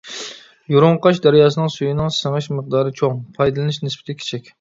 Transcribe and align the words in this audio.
يۇرۇڭقاش 0.75 1.19
دەرياسىنىڭ 1.25 1.69
سۈيىنىڭ 1.73 2.09
سىڭىش 2.15 2.47
مىقدارى 2.55 2.95
چوڭ، 3.01 3.21
پايدىلىنىش 3.37 3.79
نىسبىتى 3.85 4.17
كىچىك. 4.23 4.49